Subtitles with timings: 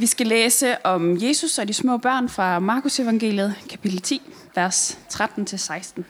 [0.00, 4.22] Vi skal læse om Jesus og de små børn fra Markus evangeliet, kapitel 10,
[4.54, 6.02] vers 13-16.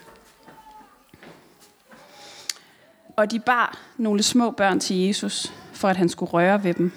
[3.16, 6.92] Og de bar nogle små børn til Jesus, for at han skulle røre ved dem.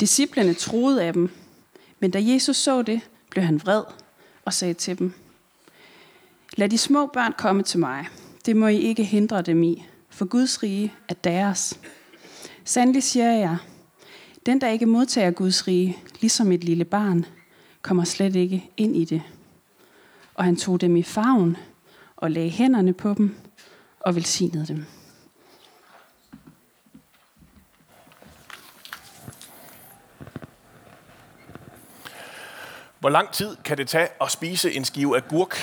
[0.00, 1.30] Disciplerne troede af dem,
[1.98, 3.82] men da Jesus så det, blev han vred
[4.44, 5.12] og sagde til dem,
[6.56, 8.08] Lad de små børn komme til mig.
[8.46, 11.78] Det må I ikke hindre dem i, for Guds rige er deres.
[12.64, 13.56] Sandelig siger jeg,
[14.46, 17.26] den der ikke modtager Guds rige, ligesom et lille barn,
[17.82, 19.22] kommer slet ikke ind i det.
[20.34, 21.56] Og han tog dem i favn
[22.16, 23.36] og lagde hænderne på dem
[24.00, 24.84] og velsignede dem.
[33.00, 35.58] Hvor lang tid kan det tage at spise en skive agurk?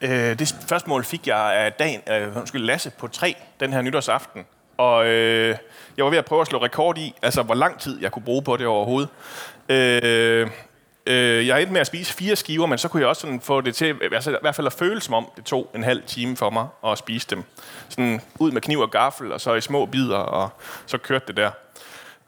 [0.00, 4.44] Øh, det spørgsmål fik jeg af dagen, øh, undskyld, Lasse på tre den her nytårsaften.
[4.80, 5.56] Og øh,
[5.96, 8.22] jeg var ved at prøve at slå rekord i, altså hvor lang tid jeg kunne
[8.22, 9.08] bruge på det overhovedet.
[9.68, 10.50] Øh,
[11.06, 13.60] øh, jeg endte med at spise fire skiver, men så kunne jeg også sådan få
[13.60, 16.36] det til, altså, i hvert fald at føle som om, det tog en halv time
[16.36, 17.44] for mig at spise dem.
[17.88, 20.48] Sådan ud med kniv og gaffel, og så i små bidder, og
[20.86, 21.50] så kørte det der.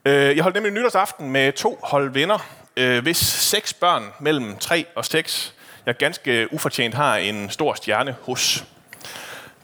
[0.04, 2.38] Øh, jeg holdt nemlig nytårsaften med to hold venner,
[2.76, 5.54] øh, hvis seks børn mellem 3 og 6,
[5.86, 8.64] jeg ganske ufortjent har en stor stjerne hos.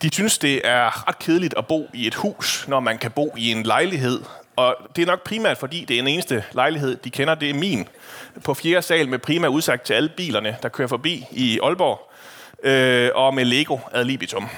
[0.03, 3.35] De synes, det er ret kedeligt at bo i et hus, når man kan bo
[3.37, 4.21] i en lejlighed.
[4.57, 7.55] Og det er nok primært, fordi det er den eneste lejlighed, de kender, det er
[7.55, 7.89] min.
[8.45, 12.11] På fjerde sal med primær udsagt til alle bilerne, der kører forbi i Aalborg.
[12.65, 14.49] Øh, og med Lego ad libitum.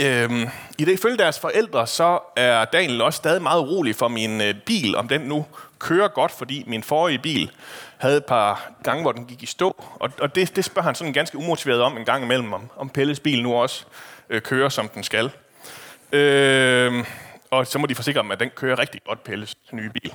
[0.00, 0.48] Øhm,
[0.78, 4.54] I det følge deres forældre, så er Daniel også stadig meget urolig for min øh,
[4.54, 5.46] bil, om den nu
[5.78, 7.50] kører godt, fordi min forrige bil
[7.98, 9.84] havde et par gange, hvor den gik i stå.
[9.94, 12.88] Og, og det, det spørger han sådan ganske umotiveret om en gang imellem, om, om
[12.88, 13.84] Pelles bil nu også
[14.30, 15.30] øh, kører, som den skal.
[16.12, 17.04] Øh,
[17.50, 20.12] og så må de forsikre dem, at den kører rigtig godt, Pelles nye bil.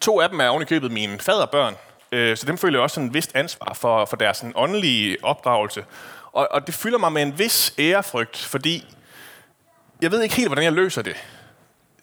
[0.00, 1.74] To af dem er ovenikøbet mine faderbørn,
[2.12, 5.16] øh, så dem føler jeg også sådan et vist ansvar for, for deres sådan, åndelige
[5.22, 5.84] opdragelse.
[6.32, 8.94] Og, og det fylder mig med en vis ærefrygt, fordi
[10.02, 11.16] jeg ved ikke helt, hvordan jeg løser det.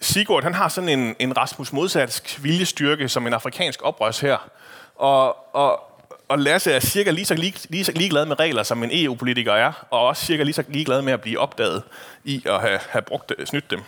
[0.02, 4.50] Sigurd, han har sådan en, en Rasmus Modsatsk viljestyrke som en afrikansk oprørs her.
[4.96, 5.82] Og, og,
[6.28, 9.54] og Lasse er cirka lige så, lige, lige så ligeglad med regler, som en EU-politiker
[9.54, 11.84] er, og også cirka lige så ligeglad med at blive opdaget
[12.24, 13.82] i at have, have brugt, øh, snydt dem.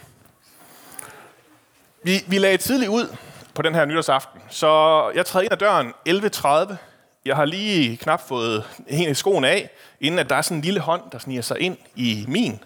[2.04, 3.16] Vi, vi lagde tidligt ud
[3.54, 6.89] på den her nytårsaften, så jeg træder ind ad døren 11.30.
[7.26, 9.70] Jeg har lige knap fået en skoen af,
[10.02, 12.60] inden at der er sådan en lille hånd, der sniger sig ind i min.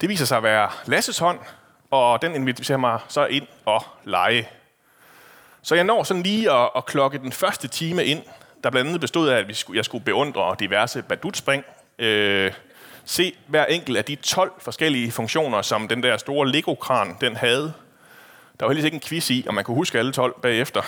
[0.00, 1.38] Det viser sig at være Lasses hånd,
[1.90, 4.48] og den inviterer mig så ind og lege.
[5.62, 8.22] Så jeg når sådan lige at, at klokke den første time ind,
[8.64, 11.64] der blandt andet bestod af, at vi skulle, jeg skulle beundre diverse badutspring,
[11.98, 12.52] øh,
[13.04, 17.72] se hver enkelt af de 12 forskellige funktioner, som den der store Lego-kran den havde.
[18.60, 20.82] Der var heldigvis ikke en quiz i, og man kunne huske alle 12 bagefter.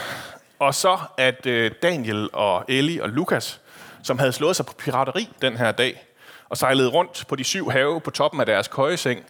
[0.59, 3.61] Og så at øh, Daniel og Ellie og Lukas,
[4.03, 6.07] som havde slået sig på pirateri den her dag,
[6.49, 9.25] og sejlede rundt på de syv have på toppen af deres køjeseng,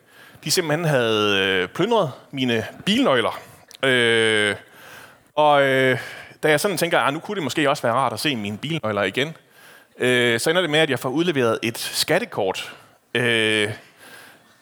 [0.45, 3.41] de simpelthen havde øh, plyndret mine bilnøgler.
[3.83, 4.57] Øh,
[5.35, 5.99] og øh,
[6.43, 8.59] da jeg sådan tænker, at nu kunne det måske også være rart at se mine
[8.59, 9.37] bilnøgler igen,
[9.99, 12.75] øh, så ender det med, at jeg får udleveret et skattekort
[13.15, 13.71] øh,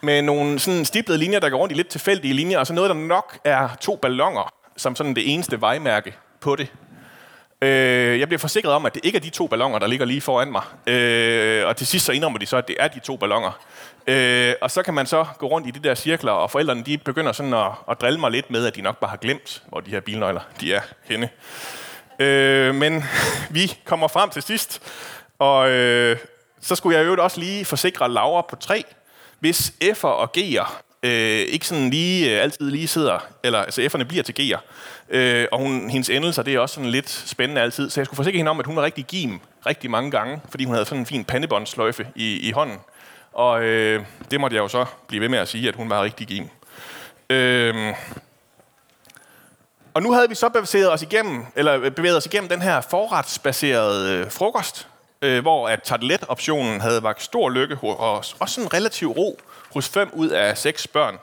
[0.00, 2.90] med nogle sådan stiplede linjer, der går rundt i lidt tilfældige linjer, og så noget,
[2.90, 6.68] der nok er to ballonger, som sådan det eneste vejmærke på det.
[7.62, 10.20] Øh, jeg bliver forsikret om, at det ikke er de to ballonger, der ligger lige
[10.20, 10.62] foran mig.
[10.86, 13.60] Øh, og til sidst så indrømmer de så, at det er de to ballonger.
[14.06, 16.98] Øh, og så kan man så gå rundt i de der cirkler, og forældrene de
[16.98, 19.80] begynder sådan at, at drille mig lidt med, at de nok bare har glemt, hvor
[19.80, 21.28] de her bilnøgler de er henne.
[22.18, 23.04] Øh, men
[23.50, 24.82] vi kommer frem til sidst,
[25.38, 26.16] og øh,
[26.60, 28.84] så skulle jeg jo også lige forsikre Laura på tre,
[29.38, 34.04] hvis F'er og G'er øh, ikke sådan lige øh, altid lige sidder, eller altså F'erne
[34.04, 34.58] bliver til G'er,
[35.08, 38.16] øh, og hun, hendes endelser, det er også sådan lidt spændende altid, så jeg skulle
[38.16, 40.98] forsikre hende om, at hun var rigtig gim rigtig mange gange, fordi hun havde sådan
[40.98, 42.78] en fin pandebåndsløjfe i, i hånden.
[43.32, 46.02] Og øh, det måtte jeg jo så blive ved med at sige, at hun var
[46.02, 46.48] rigtig gim.
[47.30, 47.94] Øh,
[49.94, 52.80] og nu havde vi så bevæget os igennem, eller øh, bevæget os igennem den her
[52.80, 54.88] forretsbaserede øh, frokost,
[55.22, 58.36] øh, hvor at tartelet-optionen havde vagt stor lykke hos os.
[58.38, 59.40] Også sådan relativ ro
[59.74, 61.18] hos fem ud af seks børn.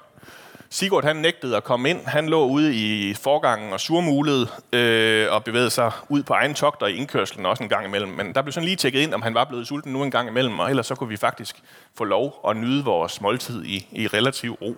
[0.71, 2.05] Sigurd han nægtede at komme ind.
[2.05, 6.87] Han lå ude i forgangen og surmulede øh, og bevægede sig ud på egen togter
[6.87, 8.11] i indkørslen også en gang imellem.
[8.11, 10.29] Men der blev sådan lige tjekket ind, om han var blevet sulten nu en gang
[10.29, 11.55] imellem, og ellers så kunne vi faktisk
[11.97, 14.75] få lov at nyde vores måltid i, i relativ ro.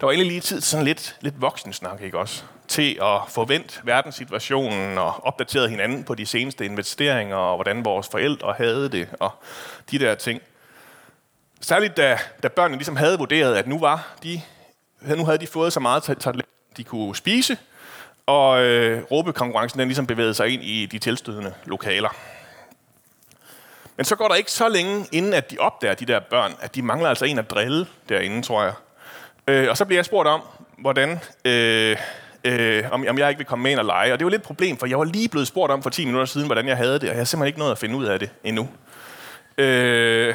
[0.00, 2.42] Der var egentlig lige tid til sådan lidt, lidt voksensnak, ikke også?
[2.68, 8.54] Til at forvente verdenssituationen og opdatere hinanden på de seneste investeringer, og hvordan vores forældre
[8.58, 9.30] havde det, og
[9.90, 10.42] de der ting.
[11.66, 14.42] Særligt da, da børnene ligesom havde vurderet, at nu var de
[15.00, 16.44] nu havde de fået så meget talent,
[16.76, 17.58] de kunne spise,
[18.26, 22.16] og øh, råbekonkurrencen den ligesom bevægede sig ind i de tilstødende lokaler.
[23.96, 26.74] Men så går der ikke så længe, inden at de opdager, de der børn, at
[26.74, 28.72] de mangler altså en at drille derinde, tror jeg.
[29.48, 30.42] Øh, og så bliver jeg spurgt om,
[30.78, 31.96] hvordan, øh,
[32.44, 34.12] øh, om, om jeg ikke vil komme med ind og lege.
[34.12, 36.04] Og det var lidt et problem, for jeg var lige blevet spurgt om for 10
[36.04, 38.04] minutter siden, hvordan jeg havde det, og jeg har simpelthen ikke nået at finde ud
[38.04, 38.68] af det endnu.
[39.58, 40.34] Øh,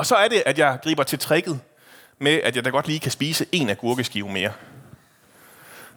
[0.00, 1.60] og så er det, at jeg griber til tricket
[2.18, 4.52] med, at jeg da godt lige kan spise en agurkeskive mere.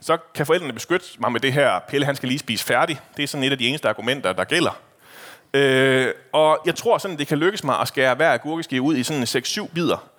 [0.02, 3.00] Så kan forældrene beskytte mig med det her, Pelle han skal lige spise færdig.
[3.18, 4.80] Det er sådan et af de eneste argumenter, der gælder.
[5.54, 9.04] Øh, og jeg tror sådan, det kan lykkes mig at skære hver agurkeskive ud i
[9.04, 10.10] sådan 6-7 bidder.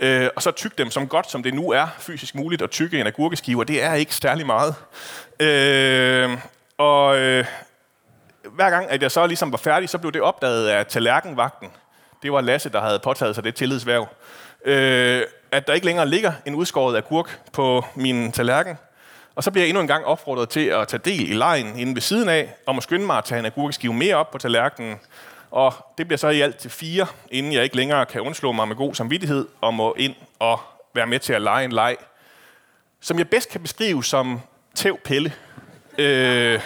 [0.00, 3.00] Øh, og så tykke dem som godt, som det nu er fysisk muligt at tykke
[3.00, 4.74] en agurkeskive, og det er ikke særlig meget.
[5.40, 6.38] Øh,
[6.78, 7.44] og øh,
[8.50, 11.68] hver gang, at jeg så ligesom var færdig, så blev det opdaget af tallerkenvagten.
[12.22, 14.08] Det var Lasse, der havde påtaget sig det tillidsværv.
[14.64, 15.22] Øh,
[15.52, 18.78] at der ikke længere ligger en udskåret agurk på min tallerken.
[19.34, 21.94] Og så bliver jeg endnu en gang opfordret til at tage del i lejen inde
[21.94, 24.96] ved siden af, og må skynde mig at tage en agurkeskive mere op på tallerkenen.
[25.50, 28.68] Og det bliver så i alt til fire, inden jeg ikke længere kan undslå mig
[28.68, 30.60] med god samvittighed, og må ind og
[30.94, 31.96] være med til at lege en leg,
[33.00, 34.40] som jeg bedst kan beskrive som
[34.74, 35.32] tæv pille.
[35.98, 36.60] Øh,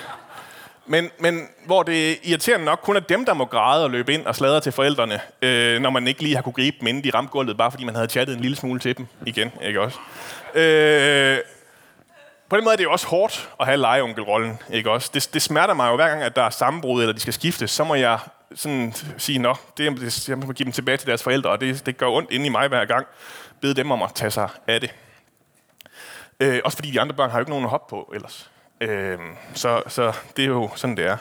[0.86, 4.26] men, men hvor det irriterende nok kun er dem, der må græde og løbe ind
[4.26, 7.10] og sladre til forældrene, øh, når man ikke lige har kunne gribe dem, inden de
[7.10, 9.52] ramte gulvet, bare fordi man havde chattet en lille smule til dem igen.
[9.62, 9.98] Ikke også?
[10.54, 11.38] Øh,
[12.48, 15.10] på den måde er det jo også hårdt at have legeonkelrollen, ikke også?
[15.14, 17.70] Det, det smerter mig jo hver gang, at der er sammenbrud, eller de skal skiftes,
[17.70, 18.18] så må jeg
[18.54, 21.86] sådan sige, nå, det, det, jeg må give dem tilbage til deres forældre, og det,
[21.86, 23.06] det gør ondt inde i mig hver gang.
[23.60, 24.94] Bede dem om at tage sig af det.
[26.40, 28.50] Øh, også fordi de andre børn har jo ikke nogen at hoppe på ellers.
[28.80, 29.18] Øh,
[29.54, 31.16] så, så det er jo sådan, det er.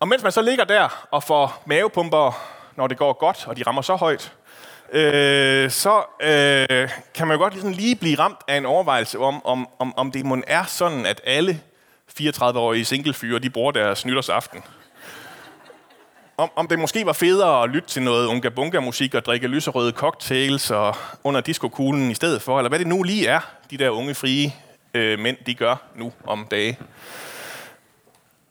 [0.00, 2.42] Og mens man så ligger der og får mavepumper,
[2.76, 4.32] når det går godt, og de rammer så højt,
[4.92, 9.46] øh, så øh, kan man jo godt ligesom lige blive ramt af en overvejelse om,
[9.46, 11.60] om, om, om det må er sådan, at alle
[12.20, 14.62] 34-årige singlefyre, de bruger deres nytårsaften.
[16.36, 19.46] Om, om det måske var federe at lytte til noget unga bunga musik og drikke
[19.46, 23.40] lyserøde cocktails og under diskokuglen i stedet for, eller hvad det nu lige er,
[23.70, 24.52] de der unge frie
[24.94, 26.78] øh, mænd, de gør nu om dage.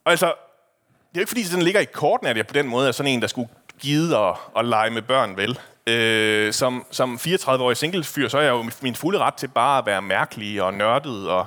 [0.05, 2.67] Og altså, det er jo ikke fordi, den ligger i korten, at jeg på den
[2.67, 3.49] måde er sådan en, der skulle
[3.79, 5.59] gide at, at lege med børn, vel?
[5.87, 9.85] Øh, som, som 34-årig singlefyr, så er jeg jo min fulde ret til bare at
[9.85, 11.45] være mærkelig og nørdet, og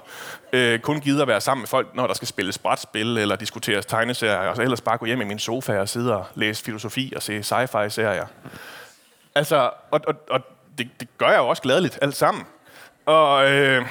[0.52, 3.86] øh, kun gide at være sammen med folk, når der skal spilles brætspil eller diskuteres
[3.86, 7.12] tegneserier, og så ellers bare gå hjem i min sofa og sidde og læse filosofi
[7.16, 8.26] og se sci-fi-serier.
[9.34, 10.40] Altså, og, og, og
[10.78, 12.44] det, det gør jeg jo også gladeligt, alt sammen.
[13.06, 13.50] Og...
[13.50, 13.86] Øh,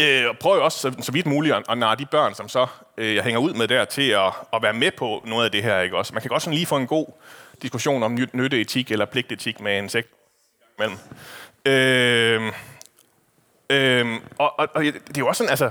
[0.00, 2.66] Øh, og prøver også så, så vidt muligt at, at narre de børn, som så
[2.96, 5.62] øh, jeg hænger ud med der, til at, at være med på noget af det
[5.62, 5.80] her.
[5.80, 5.96] Ikke?
[5.96, 7.06] Også, man kan godt sådan lige få en god
[7.62, 10.08] diskussion om nytteetik eller pligtetik med en sekt
[10.78, 10.98] mellem.
[11.66, 12.52] Øh,
[13.70, 15.70] øh, og, og, og det er jo også sådan, altså,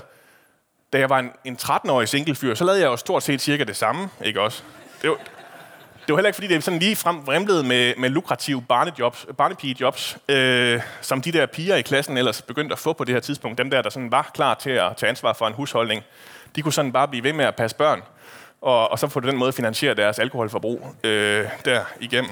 [0.94, 3.76] da jeg var en, en 13-årig singlefyr, så lavede jeg jo stort set cirka det
[3.76, 4.64] samme, ikke også?
[5.02, 5.18] Det var,
[6.08, 10.18] det var heller ikke, fordi det sådan lige frem vrimlede med, med lukrative barnejobs, barnepigejobs,
[10.30, 13.58] øh, som de der piger i klassen ellers begyndte at få på det her tidspunkt.
[13.58, 16.04] Dem der, der sådan var klar til at tage ansvar for en husholdning,
[16.56, 18.02] de kunne sådan bare blive ved med at passe børn,
[18.62, 22.32] og, og så på den måde finansiere deres alkoholforbrug øh, der igennem.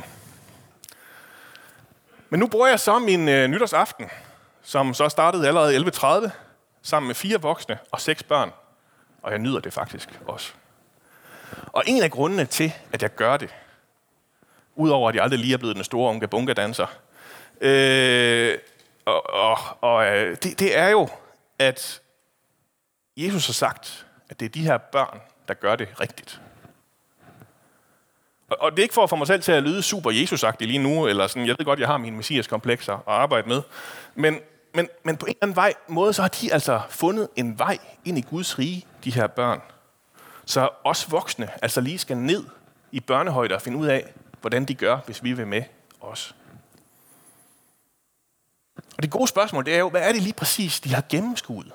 [2.30, 4.10] Men nu bruger jeg så min øh, nytårsaften,
[4.64, 6.30] som så startede allerede 11.30,
[6.84, 8.52] sammen med fire voksne og seks børn.
[9.22, 10.52] Og jeg nyder det faktisk også.
[11.68, 13.50] Og en af grundene til, at jeg gør det,
[14.76, 16.86] Udover at jeg aldrig lige er blevet den store unge bunga danser.
[17.62, 18.58] Øh,
[19.06, 21.10] og og, og øh, det, det er jo,
[21.60, 22.02] at
[23.18, 26.42] Jesus har sagt, at det er de her børn, der gør det rigtigt.
[28.50, 30.46] Og, og det er ikke for at få mig selv til at lyde super jesus
[30.60, 33.62] lige nu, eller sådan, jeg ved godt, jeg har mine messias-komplekser at arbejde med,
[34.16, 34.40] men,
[34.74, 37.78] men, men på en eller anden vej, måde, så har de altså fundet en vej
[38.06, 39.62] ind i Guds rige, de her børn.
[40.46, 42.44] Så os voksne altså lige skal ned
[42.92, 44.14] i børnehøjde og finde ud af,
[44.44, 45.64] hvordan de gør, hvis vi vil med
[46.02, 46.36] os.
[48.98, 51.72] Og det gode spørgsmål, det er jo, hvad er det lige præcis, de har gennemskuet?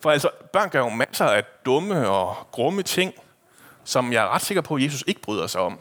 [0.00, 3.14] For altså, børn gør jo masser af dumme og grumme ting,
[3.84, 5.78] som jeg er ret sikker på, at Jesus ikke bryder sig om.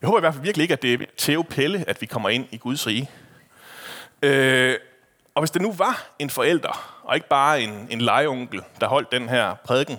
[0.00, 2.28] Jeg håber i hvert fald virkelig ikke, at det er Theo Pelle, at vi kommer
[2.28, 3.10] ind i Guds rige.
[4.22, 4.78] Øh,
[5.34, 9.12] og hvis det nu var en forælder, og ikke bare en, en legeonkel, der holdt
[9.12, 9.98] den her prædiken,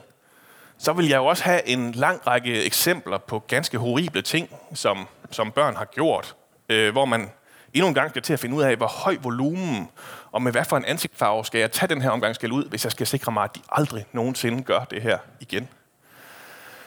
[0.77, 5.08] så vil jeg jo også have en lang række eksempler på ganske horrible ting, som,
[5.32, 6.36] som børn har gjort,
[6.70, 7.32] øh, hvor man
[7.74, 9.89] endnu en gang skal til at finde ud af, hvor høj volumen
[10.32, 12.84] og med hvad for en ansigtsfarve skal jeg tage den her omgang skal ud, hvis
[12.84, 15.70] jeg skal sikre mig, at de aldrig nogensinde gør det her igen.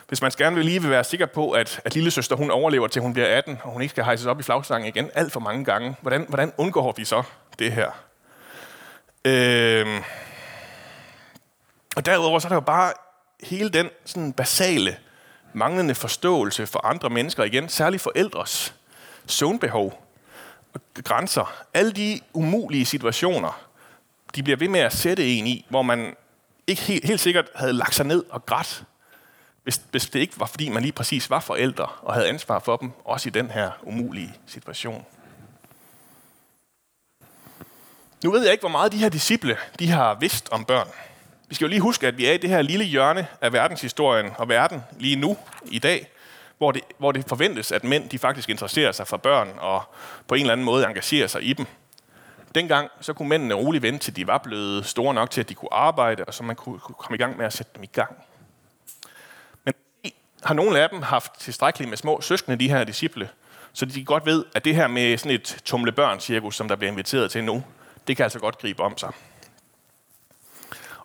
[0.09, 2.87] Hvis man gerne vil lige vil være sikker på, at, at lille søster hun overlever
[2.87, 5.41] til hun bliver 18, og hun ikke skal hejses op i flagstangen igen alt for
[5.41, 7.23] mange gange, hvordan, hvordan undgår vi så
[7.59, 7.91] det her?
[9.25, 10.03] Øh,
[11.97, 12.93] og derudover så er der jo bare
[13.43, 14.97] hele den sådan basale,
[15.53, 18.75] manglende forståelse for andre mennesker igen, særligt forældres
[19.27, 20.09] søvnbehov
[20.75, 21.65] og grænser.
[21.75, 23.61] Alle de umulige situationer,
[24.35, 26.17] de bliver ved med at sætte en i, hvor man
[26.67, 28.85] ikke helt, helt sikkert havde lagt sig ned og grædt,
[29.63, 32.77] hvis, hvis det ikke var, fordi man lige præcis var forældre og havde ansvar for
[32.77, 35.05] dem, også i den her umulige situation.
[38.25, 40.89] Nu ved jeg ikke, hvor meget de her disciple de har vidst om børn.
[41.49, 44.31] Vi skal jo lige huske, at vi er i det her lille hjørne af verdenshistorien
[44.39, 46.11] og verden lige nu, i dag,
[46.59, 49.83] hvor det, hvor det forventes, at mænd de faktisk interesserer sig for børn og
[50.27, 51.67] på en eller anden måde engagerer sig i dem.
[52.55, 55.55] Dengang så kunne mændene roligt vente, til de var blevet store nok til, at de
[55.55, 57.91] kunne arbejde, og så man kunne, kunne komme i gang med at sætte dem i
[57.93, 58.17] gang.
[59.65, 59.75] Men
[60.43, 63.29] har nogle af dem haft tilstrækkeligt med små søskende, de her disciple,
[63.73, 66.77] så de godt ved, at det her med sådan et tumle børn cirkus, som der
[66.77, 67.65] bliver inviteret til nu,
[68.07, 69.13] det kan altså godt gribe om sig.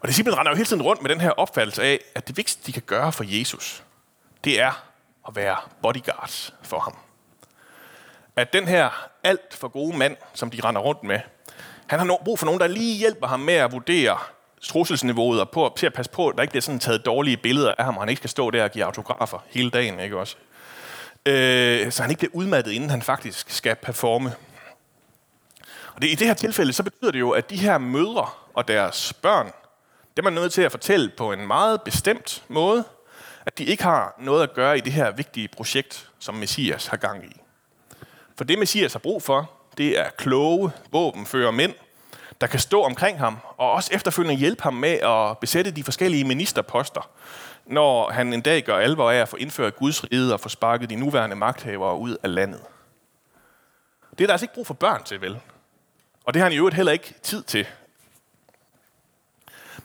[0.04, 2.68] Og disciplen render jo hele tiden rundt med den her opfattelse af, at det vigtigste,
[2.68, 3.84] de kan gøre for Jesus,
[4.44, 4.84] det er
[5.28, 6.96] at være bodyguards for ham.
[8.36, 11.20] At den her alt for gode mand, som de render rundt med,
[11.88, 14.18] han har brug for nogen, der lige hjælper ham med at vurdere
[14.62, 17.74] trusselsniveauet og på, til at passe på, at der ikke bliver sådan taget dårlige billeder
[17.78, 20.36] af ham, og han ikke skal stå der og give autografer hele dagen, ikke også?
[21.26, 24.34] Øh, så han ikke bliver udmattet, inden han faktisk skal performe.
[25.96, 28.68] Og det, i det her tilfælde, så betyder det jo, at de her mødre og
[28.68, 29.52] deres børn,
[30.18, 32.84] dem er man nødt til at fortælle på en meget bestemt måde,
[33.46, 36.98] at de ikke har noget at gøre i det her vigtige projekt, som Messias har
[36.98, 37.42] gang i.
[38.38, 41.74] For det Messias har brug for, det er kloge våbenfører mænd,
[42.42, 46.24] der kan stå omkring ham, og også efterfølgende hjælpe ham med at besætte de forskellige
[46.24, 47.10] ministerposter,
[47.66, 50.90] når han en dag gør alvor af at få indført Guds rige og få sparket
[50.90, 52.62] de nuværende magthavere ud af landet.
[54.12, 55.40] Det er der altså ikke brug for børn til, vel?
[56.26, 57.68] Og det har han i øvrigt heller ikke tid til.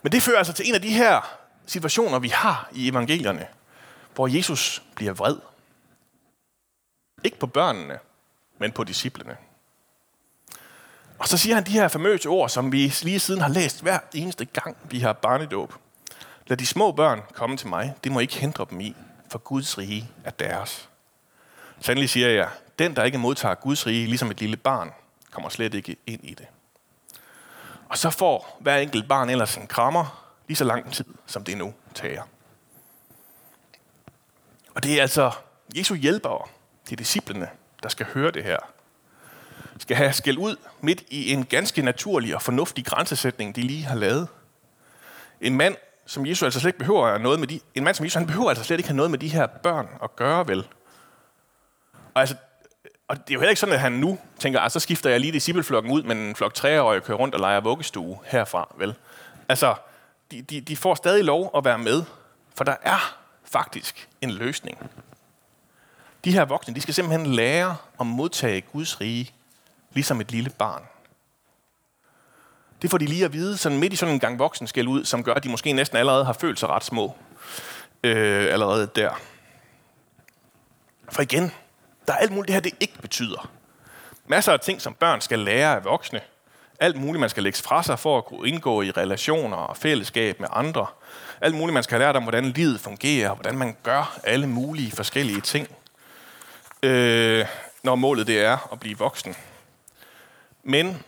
[0.01, 3.47] Men det fører altså til en af de her situationer, vi har i evangelierne,
[4.15, 5.37] hvor Jesus bliver vred.
[7.23, 7.99] Ikke på børnene,
[8.57, 9.37] men på disciplene.
[11.19, 13.99] Og så siger han de her famøse ord, som vi lige siden har læst hver
[14.13, 15.73] eneste gang, vi har barnedåb.
[16.47, 17.95] Lad de små børn komme til mig.
[18.03, 18.95] Det må ikke hindre dem i,
[19.29, 20.89] for Guds rige er deres.
[21.81, 24.91] Sandelig siger jeg, den, der ikke modtager Guds rige, ligesom et lille barn,
[25.31, 26.47] kommer slet ikke ind i det.
[27.89, 31.57] Og så får hver enkelt barn ellers en krammer, lige så lang tid, som det
[31.57, 32.21] nu tager.
[34.75, 35.31] Og det er altså
[35.75, 36.47] Jesu hjælpere,
[36.89, 37.49] de disciplene,
[37.83, 38.57] der skal høre det her.
[39.77, 43.95] Skal have skæld ud midt i en ganske naturlig og fornuftig grænsesætning, de lige har
[43.95, 44.27] lavet.
[45.41, 48.15] En mand, som Jesus altså slet ikke behøver noget med de, en mand som Jesus,
[48.15, 50.67] han behøver altså slet ikke have noget med de her børn at gøre, vel?
[52.13, 52.35] Og altså,
[53.09, 55.19] og det er jo heller ikke sådan, at han nu tænker, at så skifter jeg
[55.19, 58.95] lige discipleflokken ud, men en flok treårige kører rundt og leger vuggestue herfra, vel?
[59.49, 59.75] Altså,
[60.31, 62.03] de, de, de får stadig lov at være med,
[62.55, 64.77] for der er faktisk en løsning.
[66.25, 69.31] De her voksne, de skal simpelthen lære at modtage Guds rige,
[69.93, 70.83] ligesom et lille barn.
[72.81, 75.05] Det får de lige at vide, sådan midt i sådan en gang voksen skal ud,
[75.05, 77.15] som gør, at de måske næsten allerede har følt sig ret små.
[78.03, 79.19] Øh, allerede der.
[81.09, 81.51] For igen,
[82.09, 83.49] der er alt muligt det her, det ikke betyder.
[84.27, 86.21] Masser af ting, som børn skal lære af voksne.
[86.79, 90.39] Alt muligt, man skal lægge fra sig for at kunne indgå i relationer og fællesskab
[90.39, 90.87] med andre.
[91.41, 94.91] Alt muligt, man skal lære lært om, hvordan livet fungerer, hvordan man gør alle mulige
[94.91, 95.67] forskellige ting.
[96.83, 97.45] Øh,
[97.83, 99.35] når målet det er at blive voksen.
[100.63, 101.03] Men,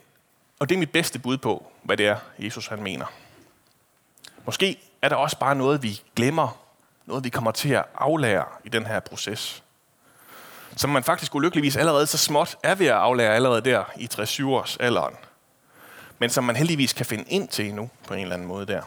[0.60, 3.06] og det er mit bedste bud på, hvad det er, Jesus han mener.
[4.46, 6.58] Måske er der også bare noget, vi glemmer,
[7.06, 9.61] noget vi kommer til at aflære i den her proces
[10.76, 14.40] som man faktisk ulykkeligvis allerede så småt er ved at aflære allerede der i 60
[14.40, 15.16] års alderen.
[16.20, 18.82] Men som man heldigvis kan finde ind til nu på en eller anden måde der.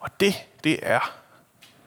[0.00, 0.34] Og det,
[0.64, 1.12] det er,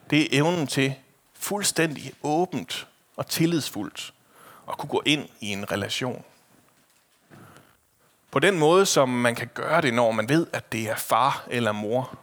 [0.10, 0.96] det er evnen til
[1.34, 4.14] fuldstændig åbent og tillidsfuldt
[4.70, 6.24] at kunne gå ind i en relation.
[8.32, 11.44] På den måde, som man kan gøre det, når man ved, at det er far
[11.50, 12.18] eller mor.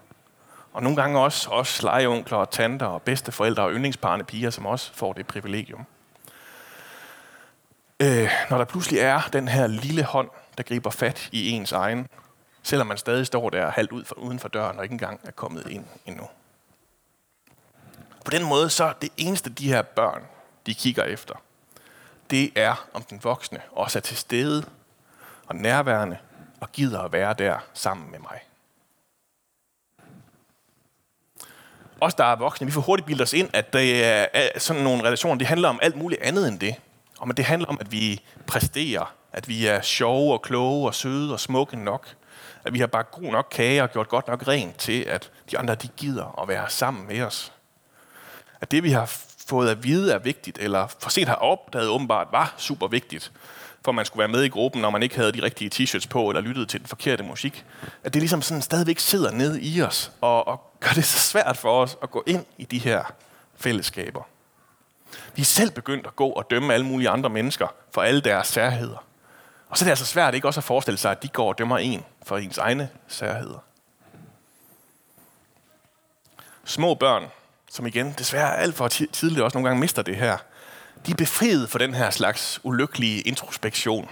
[0.73, 4.93] Og nogle gange også, også legeonkler og tanter og bedsteforældre og yndlingsparne piger, som også
[4.95, 5.87] får det privilegium
[8.01, 12.09] øh, når der pludselig er den her lille hånd, der griber fat i ens egen,
[12.63, 15.31] selvom man stadig står der halvt ud for, uden for døren og ikke engang er
[15.31, 16.29] kommet ind endnu.
[18.25, 20.23] På den måde så er det eneste, de her børn,
[20.67, 21.35] de kigger efter,
[22.31, 24.65] det er, om den voksne også er til stede
[25.47, 26.19] og nærværende
[26.61, 28.41] og gider at være der sammen med mig.
[32.01, 35.05] Os, der er voksne, vi får hurtigt bildet os ind, at det er sådan nogle
[35.05, 36.75] relationer, det handler om alt muligt andet end det.
[37.19, 40.95] Og men det handler om, at vi præsterer, at vi er sjove og kloge og
[40.95, 42.09] søde og smukke nok,
[42.65, 45.59] At vi har bare god nok kage og gjort godt nok rent til, at de
[45.59, 47.53] andre de gider at være sammen med os.
[48.61, 49.07] At det, vi har
[49.49, 53.33] fået at vide er vigtigt, eller for sent har opdaget åbenbart var super vigtigt,
[53.85, 56.29] for man skulle være med i gruppen, når man ikke havde de rigtige t-shirts på,
[56.29, 57.65] eller lyttede til den forkerte musik.
[58.05, 61.57] At det ligesom sådan stadigvæk sidder nede i os, og, og gør det så svært
[61.57, 63.13] for os at gå ind i de her
[63.57, 64.23] fællesskaber.
[65.35, 68.47] Vi er selv begyndt at gå og dømme alle mulige andre mennesker for alle deres
[68.47, 69.05] særheder.
[69.69, 71.59] Og så er det altså svært ikke også at forestille sig, at de går og
[71.59, 73.59] dømmer en for ens egne særheder.
[76.65, 77.27] Små børn,
[77.71, 80.37] som igen desværre alt for tidligt også nogle gange mister det her,
[81.07, 84.11] de er befriet for den her slags ulykkelige introspektion.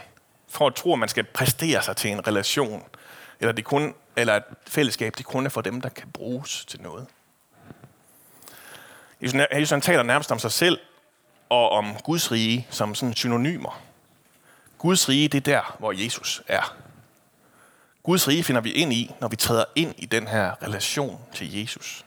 [0.49, 2.85] For at tro, at man skal præstere sig til en relation,
[3.41, 6.83] eller, det kun, eller et fællesskab, det kun er for dem, der kan bruges til
[6.83, 7.07] noget.
[9.21, 10.79] Jesus han taler nærmest om sig selv
[11.49, 13.81] og om Guds rige som sådan synonymer.
[14.79, 16.77] Guds rige, det er der, hvor Jesus er.
[18.03, 21.61] Guds rige finder vi ind i, når vi træder ind i den her relation til
[21.61, 22.05] Jesus.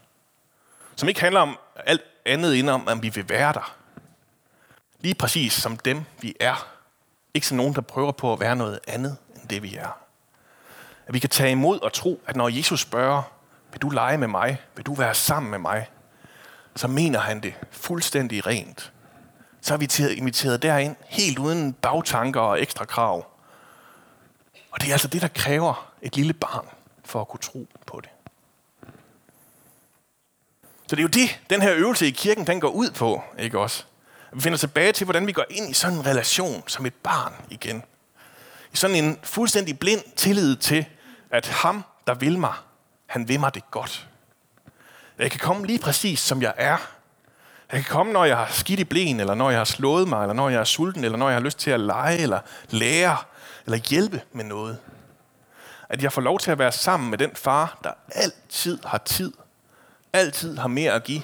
[0.96, 3.76] Som ikke handler om alt andet end om, at vi vil være der.
[5.00, 6.68] Lige præcis som dem, vi er.
[7.34, 9.98] Ikke som nogen, der prøver på at være noget andet end det, vi er.
[11.08, 13.22] At vi kan tage imod og tro, at når Jesus spørger,
[13.72, 14.62] vil du lege med mig?
[14.76, 15.88] Vil du være sammen med mig?
[16.80, 18.92] Så mener han det fuldstændig rent
[19.62, 23.28] så er vi inviteret derind, helt uden bagtanker og ekstra krav.
[24.72, 26.68] Og det er altså det, der kræver et lille barn
[27.06, 28.10] for at kunne tro på det.
[30.88, 33.60] Så det er jo det, den her øvelse i kirken, den går ud på, ikke
[33.60, 33.84] også?
[34.34, 37.34] Vi finder tilbage til, hvordan vi går ind i sådan en relation som et barn
[37.50, 37.84] igen.
[38.74, 40.86] I sådan en fuldstændig blind tillid til,
[41.32, 42.54] at ham, der vil mig,
[43.06, 44.09] han vil mig det godt.
[45.20, 46.78] Jeg kan komme lige præcis, som jeg er,
[47.72, 50.22] jeg kan komme, når jeg har skidt i blæen, eller når jeg har slået mig,
[50.22, 53.18] eller når jeg er sulten, eller når jeg har lyst til at lege, eller lære,
[53.66, 54.78] eller hjælpe med noget.
[55.90, 59.34] At jeg får lov til at være sammen med den far, der altid har tid,
[60.14, 61.22] altid har mere at give,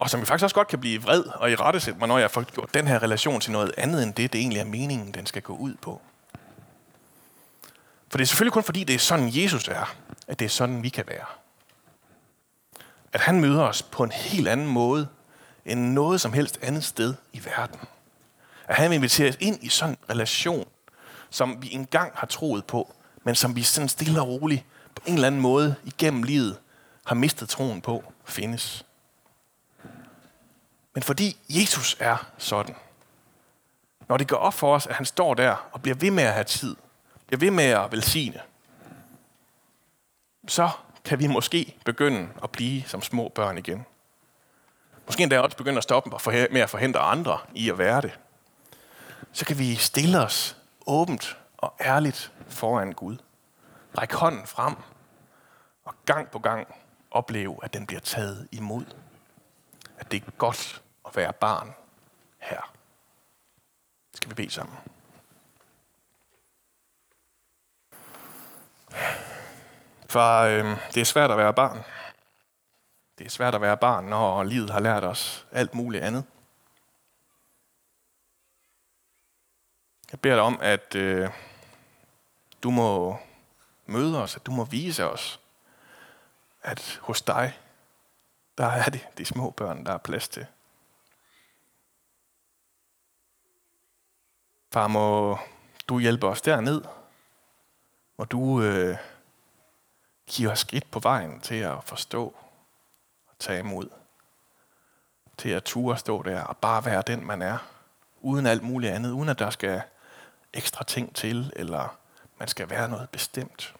[0.00, 2.30] og som jeg faktisk også godt kan blive vred og i rettesætte mig, når jeg
[2.30, 5.26] får gjort den her relation til noget andet end det, det egentlig er meningen, den
[5.26, 6.00] skal gå ud på.
[8.10, 9.94] For det er selvfølgelig kun fordi, det er sådan Jesus er,
[10.28, 11.24] at det er sådan, vi kan være
[13.12, 15.08] at han møder os på en helt anden måde
[15.64, 17.80] end noget som helst andet sted i verden.
[18.68, 20.68] At han inviterer os ind i sådan en relation,
[21.30, 24.64] som vi engang har troet på, men som vi sådan stille og roligt
[24.94, 26.58] på en eller anden måde igennem livet
[27.06, 28.84] har mistet troen på findes.
[30.94, 32.74] Men fordi Jesus er sådan,
[34.08, 36.32] når det går op for os, at han står der og bliver ved med at
[36.32, 36.76] have tid,
[37.26, 38.40] bliver ved med at velsigne,
[40.48, 40.70] så
[41.06, 43.86] kan vi måske begynde at blive som små børn igen.
[45.06, 46.10] Måske endda også begynde at stoppe
[46.50, 48.18] med at forhindre andre i at være det.
[49.32, 53.16] Så kan vi stille os åbent og ærligt foran Gud.
[53.98, 54.74] Ræk hånden frem
[55.84, 56.74] og gang på gang
[57.10, 58.84] opleve, at den bliver taget imod.
[59.98, 61.74] At det er godt at være barn
[62.38, 62.72] her.
[64.14, 64.76] Skal vi bede sammen?
[70.08, 71.84] For øh, det er svært at være barn.
[73.18, 76.24] Det er svært at være barn, når livet har lært os alt muligt andet.
[80.12, 81.30] Jeg beder dig om, at øh,
[82.62, 83.18] du må
[83.86, 85.40] møde os, at du må vise os,
[86.62, 87.60] at hos dig,
[88.58, 90.46] der er det de små børn, der er plads til.
[94.72, 95.38] Far, må
[95.88, 96.82] du hjælpe os derned,
[98.18, 98.96] Må du øh,
[100.26, 102.34] giver os skridt på vejen til at forstå
[103.26, 103.90] og tage imod.
[105.38, 107.58] Til at ture stå der og bare være den, man er.
[108.20, 109.10] Uden alt muligt andet.
[109.10, 109.82] Uden at der skal
[110.52, 111.98] ekstra ting til, eller
[112.38, 113.74] man skal være noget bestemt.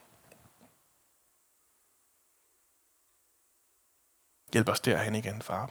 [4.52, 5.70] Hjælp os derhen igen, far.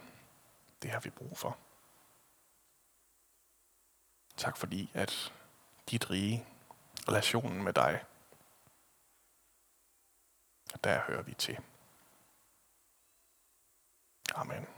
[0.82, 1.58] Det har vi brug for.
[4.38, 5.34] Tak fordi, at
[5.92, 6.46] dit rige,
[7.08, 8.04] relationen med dig,
[10.84, 11.58] der hører vi til.
[14.36, 14.75] Amen.